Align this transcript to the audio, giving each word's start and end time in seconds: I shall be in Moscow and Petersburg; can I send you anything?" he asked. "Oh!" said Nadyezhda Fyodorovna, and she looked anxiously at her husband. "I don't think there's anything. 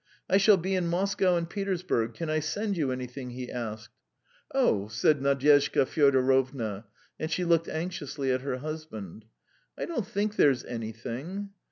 I 0.27 0.37
shall 0.37 0.57
be 0.57 0.73
in 0.73 0.87
Moscow 0.87 1.35
and 1.35 1.47
Petersburg; 1.47 2.15
can 2.15 2.27
I 2.27 2.39
send 2.39 2.75
you 2.75 2.89
anything?" 2.91 3.29
he 3.29 3.51
asked. 3.51 3.91
"Oh!" 4.51 4.87
said 4.87 5.21
Nadyezhda 5.21 5.85
Fyodorovna, 5.85 6.85
and 7.19 7.29
she 7.29 7.45
looked 7.45 7.69
anxiously 7.69 8.31
at 8.31 8.41
her 8.41 8.57
husband. 8.57 9.25
"I 9.77 9.85
don't 9.85 10.07
think 10.07 10.37
there's 10.37 10.63
anything. 10.65 11.51